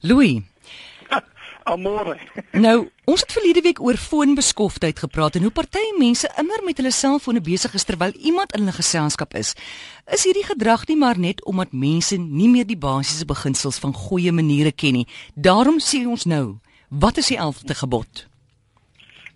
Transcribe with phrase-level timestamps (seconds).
[0.00, 0.42] Louis.
[1.70, 2.16] Amore.
[2.52, 6.92] Nou, ons het verlede week oor foonbeskoftheid gepraat en hoe party mense immer met hulle
[6.94, 9.52] selfone besig is terwyl iemand in hulle geselskap is.
[10.08, 14.32] Is hierdie gedrag nie maar net omdat mense nie meer die basiese beginsels van goeie
[14.32, 15.06] maniere ken nie?
[15.34, 16.58] Daarom sê ons nou,
[16.88, 18.26] wat is die 11de gebod?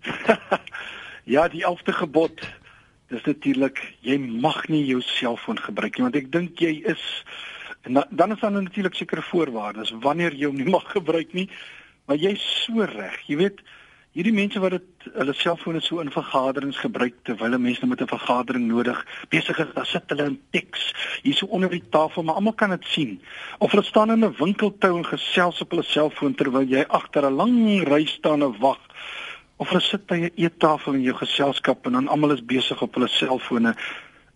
[1.35, 2.41] ja, die 11de gebod.
[3.13, 7.03] Dis natuurlik jy mag nie jou selfoon gebruik nie want ek dink jy is
[7.85, 11.49] en dan is daar natuurlik sekere voorwaardes wanneer jy hom nie mag gebruik nie
[12.05, 13.17] Maar jy's so reg.
[13.25, 13.61] Jy weet,
[14.15, 18.11] hierdie mense wat dit hulle selfone so in vergaderings gebruik terwyl hulle mense met 'n
[18.11, 18.99] vergadering nodig
[19.33, 22.69] besig is, dan sit hulle in teks hier so onder die tafel, maar almal kan
[22.69, 23.21] dit sien.
[23.57, 27.35] Of hulle staan in 'n winkeltou en gesels op hulle selfoon terwyl jy agter 'n
[27.35, 28.79] lang ry staan en wag.
[29.57, 32.93] Of hulle sit by 'n eettafel in jou geselskap en dan almal is besig op
[32.93, 33.75] hulle selfone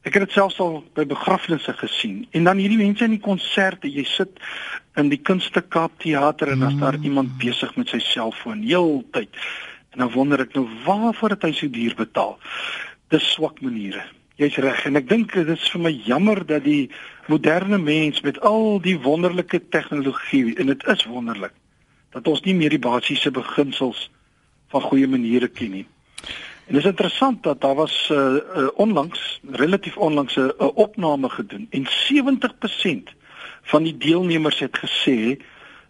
[0.08, 2.21] Ek het dit selfs al by begrafnisse gesien.
[2.31, 4.39] En dan hierdie mense in die konserte, jy sit
[4.99, 7.09] in die Kunste Kaap teater en as daar mm.
[7.09, 9.35] iemand besig met sy selfoon heeltyd.
[9.91, 12.38] En dan wonder ek nou waarvoor het hy so duur betaal?
[13.11, 14.06] Dis swak maniere.
[14.39, 16.88] Jy's reg en ek dink dit is vir my jammer dat die
[17.28, 21.56] moderne mens met al die wonderlike tegnologie en dit is wonderlik
[22.16, 24.08] dat ons nie meer die basiese beginsels
[24.72, 25.88] van goeie maniere ken nie.
[26.70, 31.30] En dit is interessant dat daar was uh, uh, onlangs relatief onlangs 'n uh, opname
[31.30, 33.16] gedoen en 70%
[33.62, 35.42] van die deelnemers het gesê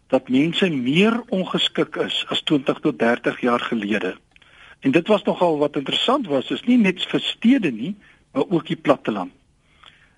[0.07, 4.15] dat mense meer ongeskik is as 20 tot 30 jaar gelede.
[4.79, 7.95] En dit was nogal wat interessant was, is nie net vir stede nie,
[8.31, 9.31] maar ook die platteland.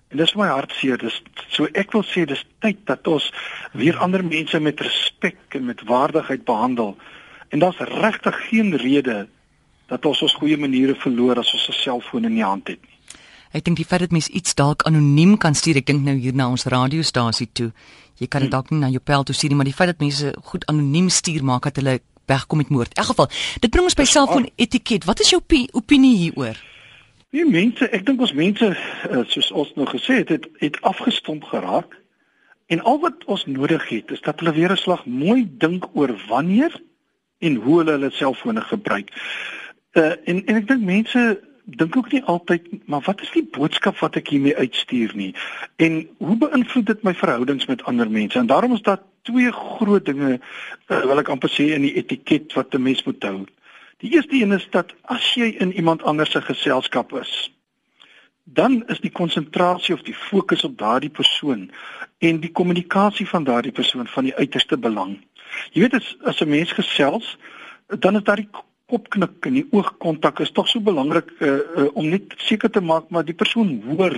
[0.08, 3.32] En dis my hartseer, dis so ek wil sê dis tyd dat ons
[3.72, 6.96] weer ander mense met respek en met waardigheid behandel.
[7.48, 9.28] En daar's regtig geen rede
[9.92, 12.98] dat ons ons goeie maniere verloor as ons 'n selfoon in die hand het nie.
[13.52, 16.34] Ek dink die feit dat mens iets dalk anoniem kan stuur, ek dink nou hier
[16.34, 17.72] na ons radiostasie toe.
[18.16, 18.56] Jy kan dit hmm.
[18.56, 21.08] dalk nie na jou pel toe stuur nie, maar die feit dat mense goed anoniem
[21.08, 22.94] stuur maak dat hulle wegkom met moord.
[22.94, 23.28] In elk geval,
[23.60, 25.04] dit bring ons by selfoon etiket.
[25.04, 26.56] Wat is jou opinie hieroor?
[27.32, 31.44] Die mense, ek dink ons mense eh, soos ons nou gesê het, het, het afgestomp
[31.44, 31.96] geraak.
[32.72, 36.12] En al wat ons nodig het is dat hulle weer 'n slag mooi dink oor
[36.28, 36.72] wanneer
[37.40, 39.12] en hoe hulle hulle selfone gebruik.
[39.92, 41.22] Uh, en en ek dink mense
[41.64, 45.34] dink ook nie altyd maar wat is die boodskap wat ek hiermee uitstuur nie
[45.76, 50.04] en hoe beïnvloed dit my verhoudings met ander mense en daarom is daar twee groot
[50.04, 53.44] dinge uh, wil ek amper sê in die etiket wat 'n mens moet hou.
[54.02, 57.52] Die eerste een is dat as jy in iemand anders se geselskap is
[58.44, 61.70] dan is die konsentrasie of die fokus op daardie persoon
[62.18, 65.20] en die kommunikasie van daardie persoon van die uiterste belang.
[65.72, 67.38] Jy weet as as 'n mens gesels
[67.98, 68.50] dan is daar die
[68.92, 73.08] kopknik en die oogkontak is tog so belangrik uh, uh, om net seker te maak
[73.10, 74.16] maar die persoon hoor,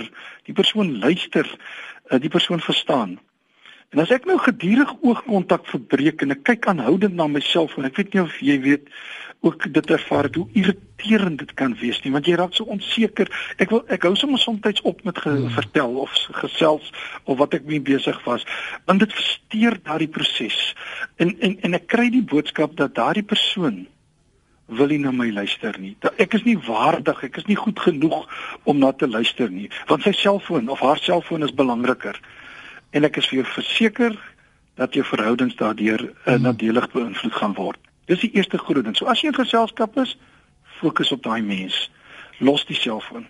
[0.48, 1.46] die persoon luister,
[2.10, 3.18] uh, die persoon verstaan.
[3.94, 8.00] En as ek nou gedurig oogkontak verbreek en ek kyk aanhoudend na myself en ek
[8.00, 8.90] weet nie of jy weet
[9.44, 13.30] ook dit ervaar hoe irriterend dit kan wees nie want jy raak so onseker.
[13.62, 15.52] Ek wil ek hou sommer soms op met ge, hmm.
[15.54, 16.90] vertel of gesels
[17.24, 18.46] of wat ek mee besig was
[18.88, 20.58] want dit versteur daardie proses.
[21.22, 23.84] En en en ek kry die boodskap dat daardie persoon
[24.66, 25.94] wil nie na my luister nie.
[26.16, 28.24] Ek is nie waardig, ek is nie goed genoeg
[28.64, 32.16] om na te luister nie, want sy selfoon of haar selfoon is belangriker.
[32.96, 34.16] En ek is vir jou verseker
[34.80, 37.78] dat jou verhoudings daardeur uh, nadelig beïnvloed gaan word.
[38.10, 38.96] Dis die eerste groot ding.
[38.96, 40.16] So as jy in geselskap is,
[40.80, 41.76] fokus op daai mens.
[42.40, 43.28] Los die selfoon.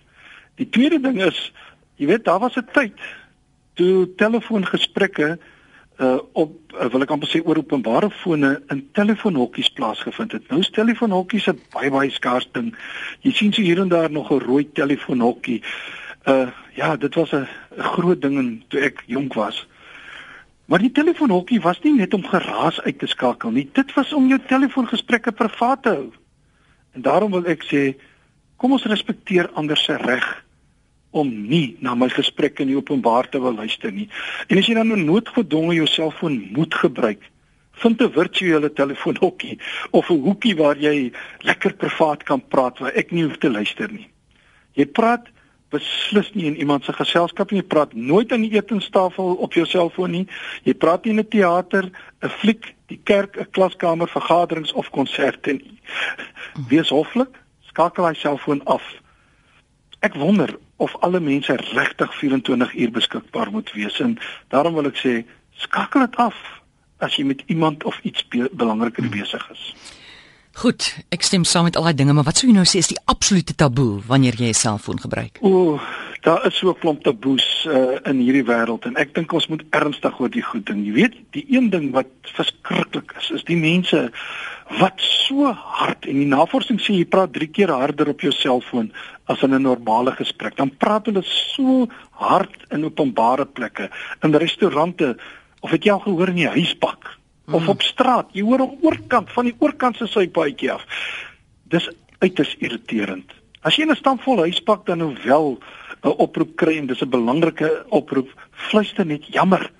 [0.59, 1.51] Die tweede ding is,
[1.99, 2.95] jy weet daar was 'n tyd
[3.75, 5.37] toe telefoongesprekke
[5.97, 10.49] uh op uh, wil ek amper sê oor openbare fone in telefoonhokkies plaasgevind het.
[10.49, 12.75] Nou is telefoonhokkies 'n baie baie skaars ding.
[13.21, 15.61] Jy sien so hier en daar nog 'n rooi telefoonhokkie.
[16.27, 17.47] Uh ja, dit was 'n
[17.77, 19.67] groot ding in, toe ek jonk was.
[20.65, 23.69] Maar die telefoonhokkie was nie net om geraas uit te skakel nie.
[23.73, 26.11] Dit was om jou telefoongesprekke privaat te hou.
[26.91, 27.95] En daarom wil ek sê
[28.57, 30.44] kom ons respekteer ander se reg
[31.15, 34.09] om nie na my gesprekke in die openbaar te wil luister nie.
[34.49, 37.21] En as jy dan 'n noodgedwonge jou selfoon moet gebruik,
[37.83, 39.59] vind 'n virtuele telefoonhokkie
[39.91, 43.91] of 'n hoekie waar jy lekker privaat kan praat waar ek nie hoef te luister
[43.91, 44.07] nie.
[44.73, 45.27] Jy praat
[45.69, 47.61] beslis nie in iemand se geselskap nie.
[47.61, 50.27] Jy praat nooit aan die etenstafel op jou selfoon nie.
[50.63, 51.91] Jy praat nie in 'n teater,
[52.23, 55.79] 'n fliek, die kerk, 'n klaskamer, vergaderings of konserte nie.
[56.69, 57.33] Wees hoflik,
[57.67, 59.04] skakel jou selfoon af.
[60.05, 64.17] Ek wonder of alle mense regtig 24 uur beskikbaar moet wees en
[64.53, 65.13] daarom wil ek sê
[65.63, 66.37] skakel dit af
[67.01, 69.15] as jy met iemand of iets be belangriker hmm.
[69.15, 69.63] besig is.
[70.55, 72.91] Goed, ek stem saam met al daai dinge, maar wat sou jy nou sê is
[72.93, 75.41] die absolute taboe wanneer jy 'n selfoon gebruik?
[75.41, 75.81] O,
[76.23, 79.65] daar is so 'n klomp taboes uh, in hierdie wêreld en ek dink ons moet
[79.71, 80.85] ernstig oor die goed ding.
[80.85, 82.07] Jy weet, die een ding wat
[82.37, 84.11] verskriklik is, is die mense
[84.79, 88.91] wat so hard en die navorsing sê jy praat 3 keer harder op jou selfoon
[89.25, 90.55] as in 'n normale gesprek.
[90.55, 93.89] Dan praat hulle so hard in openbare plekke,
[94.21, 95.17] in restaurante
[95.59, 97.17] of het jy al gehoor in die huisbak
[97.51, 97.69] of mm.
[97.69, 98.27] op straat?
[98.33, 100.85] Jy hoor aan oorkant van die oorkant se sypaadjie af.
[101.63, 101.89] Dis
[102.19, 103.33] uiters irriterend.
[103.61, 105.57] As jy in 'n stampvol huisbak dan nou wel
[106.03, 109.71] 'n oproep kry en dis 'n belangrike oproep, fluister net jammer.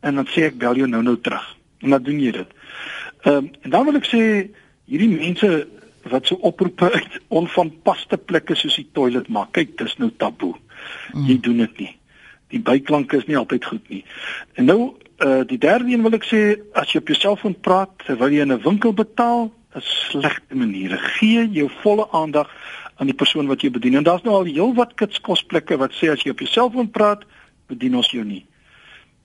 [0.00, 1.56] En dan sê ek bel jou nou-nou terug.
[1.80, 2.48] En dan doen jy dit.
[3.22, 4.50] Ehm um, en dan wil ek sê
[4.84, 5.68] hierdie mense
[6.10, 9.52] wat so oproepe uit onvanpaste plekke soos die toilet maak.
[9.52, 10.54] Kyk, dis nou taboe.
[11.14, 11.26] Mm.
[11.26, 11.92] Jy doen dit nie.
[12.48, 14.04] Die byklanke is nie altyd goed nie.
[14.54, 14.80] En nou
[15.18, 16.40] uh die derde een wil ek sê
[16.78, 20.98] as jy op jou selfoon praat terwyl jy in 'n winkel betaal, is slegte maniere.
[21.18, 22.50] Gee jou volle aandag
[22.98, 23.96] aan die persoon wat jou bedien.
[23.96, 27.24] En daar's nou al heelwat kitskosplekke wat sê as jy op jou selfoon praat,
[27.66, 28.44] bedien ons jou nie.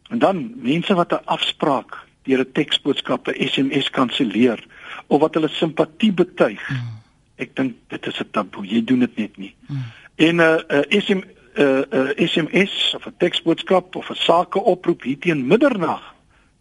[0.10, 4.60] En dan mense wat 'n afspraak deur 'n teksboodskap, 'n SMS kanselleer
[5.08, 6.70] of wat hulle simpatie betuig.
[6.70, 6.92] Mm.
[7.36, 8.66] Ek dink dit is 'n taboe.
[8.66, 9.56] Jy doen dit net nie.
[9.68, 9.84] Mm.
[10.16, 14.16] En 'n uh, 'n uh, SM 'n uh, uh, SMS of 'n teksboodskap of 'n
[14.16, 16.14] sakeoproep hier teen middernag.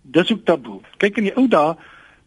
[0.02, 0.80] Dis ook taboe.
[0.96, 1.76] Kyk in die ou dae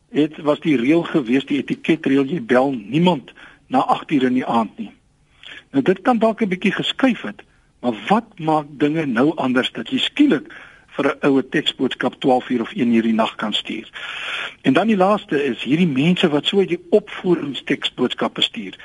[0.10, 3.34] het was die reël gewees, die etiketreël jy bel niemand
[3.68, 4.92] na 8:00 in die aand nie.
[5.72, 7.44] Nou dit kan dalk 'n bietjie geskuif het,
[7.82, 10.54] maar wat maak dinge nou anders dat jy skielik
[10.96, 13.90] vir 'n oue teksboodskap 12 uur of 1 uur die nag kan stuur.
[14.62, 18.76] En dan die laaste is hierdie mense wat so uit die opvoeringsteksboodskappe stuur.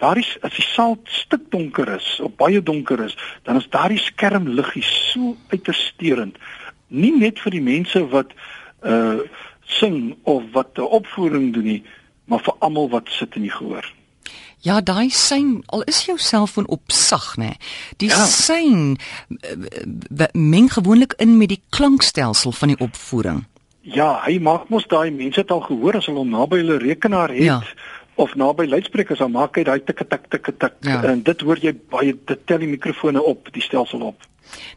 [0.00, 3.98] Daar is as die saal stik donker is, of baie donker is, dan is daardie
[3.98, 6.36] skermliggie so uitersteurend.
[6.88, 8.32] Nie net vir die mense wat
[8.82, 9.20] uh
[9.70, 11.82] sing of wat 'n opvoering doen nie,
[12.24, 13.86] maar vir almal wat sit in die gehoor.
[14.60, 17.54] Ja, daai sein, al is jou selfoon op sag, nê.
[17.96, 18.26] Die ja.
[18.28, 18.98] sein
[19.40, 23.46] eh, meng gewoonlik in met die klankstelsel van die opvoering.
[23.80, 27.32] Ja, hy maak mos daai mense het al gehoor as hulle hom naby hulle rekenaar
[27.32, 27.60] het ja.
[28.20, 31.00] of naby luidsprekers dan maak hy daai tik tik tik tik ja.
[31.08, 34.28] en dit hoor jy baie dit tel die mikrofone op, die stelsel op.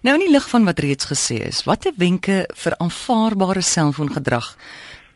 [0.08, 4.54] Nou in die lig van wat reeds gesê is, watter wenke vir aanvaarbare selfoongedrag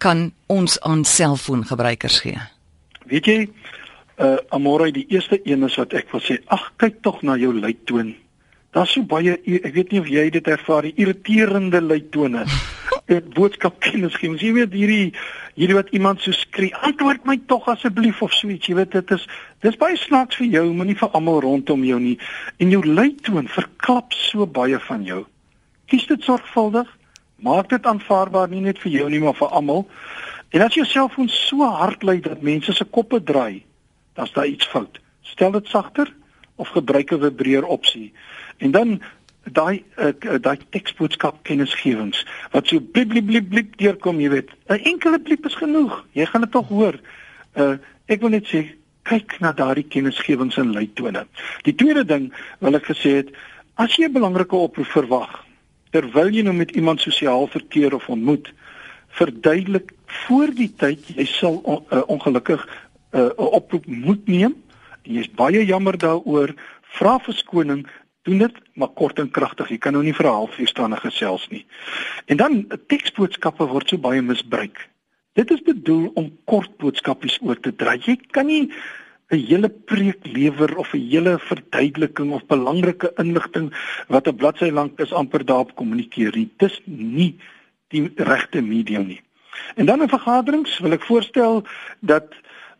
[0.04, 2.42] kan ons aan selfoongebruikers gee?
[3.08, 3.40] Weet jy,
[4.18, 7.54] uh Amore die eerste een is wat ek wil sê ag kyk tog na jou
[7.54, 8.16] luitoon
[8.74, 12.46] daar's so baie ek weet nie of jy dit ervaar die irriterende luitone
[13.12, 15.12] dit boodskap kennisgewing jy weet hierdie
[15.58, 19.14] hierdie wat iemand so skree antwoord my tog asseblief of so iets jy weet dit
[19.16, 19.24] is
[19.66, 22.18] dis baie snaaks vir jou maar nie vir almal rondom jou nie.
[22.62, 25.24] En jou luitoon verklap so baie van jou.
[25.90, 26.90] Kies dit sorgvuldig
[27.42, 29.86] maak dit aanvaarbaar nie net vir jou nie maar vir almal.
[30.54, 33.64] En as jou selfoon so hard lui dat mense se koppe draai
[34.18, 35.00] dan's daar iets fout.
[35.22, 36.14] Stel dit sagter
[36.56, 38.14] of gebruik 'n vibreer opsie.
[38.58, 39.02] En dan
[39.44, 40.12] daai uh,
[40.42, 44.50] daai teksboodskap kennisgewings wat so blip blip blip blip deurkom, jy weet.
[44.68, 46.06] 'n Enkele blip is genoeg.
[46.12, 47.00] Jy gaan dit tog hoor.
[47.56, 47.78] Uh
[48.08, 48.64] ek wil net sê
[49.04, 51.28] kyk na daardie kennisgewings en luitone.
[51.64, 53.30] Die tweede ding wil ek gesê het,
[53.75, 55.44] as jy 'n belangrike oproep verwag
[55.92, 58.52] terwyl jy nou met iemand sosiaal verkeer of ontmoet,
[59.18, 62.64] verduidelik voor die tyd jy sal on, uh, ongelukkig
[63.12, 64.56] 'n uh, oproep moet neem.
[65.04, 66.54] Jy's baie jammer daaroor.
[66.81, 67.88] Vra verskoning,
[68.27, 69.69] doen dit maar kort en kragtig.
[69.69, 71.65] Jy kan nou nie vir 'n halfuur staan en gesels nie.
[72.25, 74.89] En dan teksboodskappe word so baie misbruik.
[75.33, 77.95] Dit is bedoel om kort boodskapies oor te dra.
[77.95, 78.71] Jy kan nie
[79.30, 83.73] 'n hele preek lewer of 'n hele verduideliking of belangrike inligting
[84.07, 86.49] wat 'n bladsy lank is amper daarop kommunikeer nie.
[86.57, 87.35] Dis nie
[87.87, 89.21] die regte medium nie.
[89.76, 91.64] En dan in vergaderings wil ek voorstel
[91.99, 92.33] dat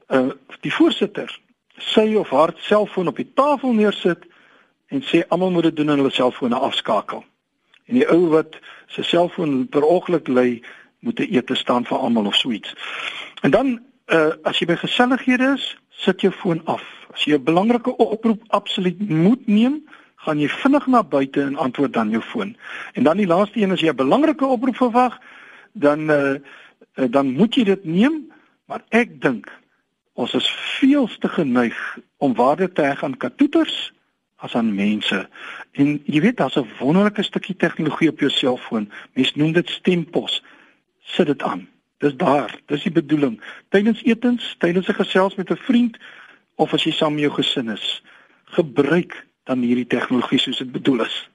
[0.09, 1.31] uh, die voorsitter
[1.77, 4.25] sy of haar selfoon op die tafel neersit
[4.87, 7.23] en sê almal moet dit doen en hulle selfone afskakel.
[7.87, 8.57] En die ou wat
[8.91, 10.61] sy selfoon per ongeluk lê,
[10.99, 12.73] moet 'n ete staan vir almal of so iets.
[13.41, 16.83] En dan uh, as jy by gesellighede is, sit jou foon af.
[17.13, 19.83] As jy 'n belangrike oproep absoluut moet neem,
[20.15, 22.57] gaan jy vinnig na buite en antwoord dan jou foon.
[22.93, 25.19] En dan die laaste een as jy 'n belangrike oproep verwag,
[25.71, 26.35] dan uh,
[27.09, 28.31] dan moet jy dit neem,
[28.65, 29.51] maar ek dink
[30.17, 30.47] Ons is
[30.79, 31.77] veel te geneig
[32.17, 33.91] om waarde te heg aan katoeters
[34.41, 35.19] as aan mense.
[35.77, 38.89] En jy weet daar's 'n wonderlike stukkie tegnologie op jou selfoon.
[39.13, 40.43] Mens noem dit stempos.
[41.00, 41.67] Sit dit aan.
[41.97, 42.59] Dis daar.
[42.65, 43.41] Dis die bedoeling.
[43.69, 45.97] Tydens etens, tydens 'n gesels met 'n vriend
[46.55, 48.03] of as jy saam met jou gesin is,
[48.45, 51.29] gebruik dan hierdie tegnologie soos dit bedoel is.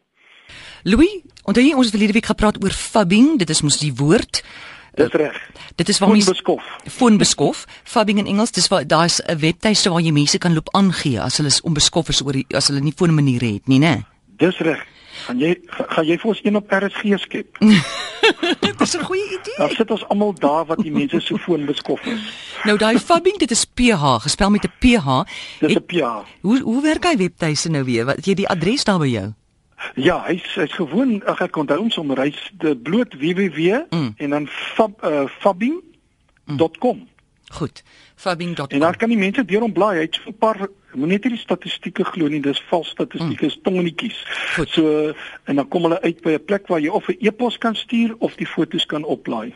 [0.83, 4.43] Louis, onthou jy ons het verlede week gepraat oor fubbing, dit is mos die woord
[4.95, 5.37] Dis reg.
[5.77, 6.63] Dit is waar mense Foonbeskof.
[6.89, 11.21] foonbeskof, fabbing in Engels, dis waar daar's 'n webtuiste waar jy mense kan loop aangee
[11.21, 14.05] as hulle is onbeskof is oor die, as hulle nie foonmaniere het nie, né?
[14.37, 14.85] Dis reg.
[15.27, 17.59] Gaan jy ga- gaan jy vir ons een op RSG skep?
[18.79, 19.55] Dis 'n goeie idee.
[19.57, 22.21] Dan sit ons almal daar wat die mense so foonbeskof is.
[22.65, 25.25] Nou daai fabbing, dit is PH, gespel met 'n PH.
[25.61, 26.25] Dis 'n PA.
[26.41, 28.05] Hoe hoe werk hy webtuiste nou weer?
[28.05, 29.33] Wat jy die adres daar by jou?
[29.95, 34.15] Ja, hy's hy's gewoon ag ek onthou hom sommer hy's die bloot www Mm.
[34.17, 37.09] en dan fab uh, fabbing.com.
[37.53, 37.83] Goed.
[38.17, 38.67] fabbing.com.
[38.69, 39.97] En dan kan die mense deur hom blaai.
[39.97, 43.59] Hy het so 'n paar moenie net die statistieke glo nie, dis vals statistieke, is
[43.63, 44.25] tongenetjies.
[44.57, 44.69] Goed.
[44.69, 45.13] So
[45.45, 48.15] en dan kom hulle uit by 'n plek waar jy of 'n e-pos kan stuur
[48.19, 49.55] of die foto's kan oplaai.